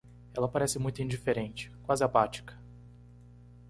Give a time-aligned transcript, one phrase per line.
[0.35, 1.69] Ela parece muito indiferente?
[1.83, 2.57] quase apática.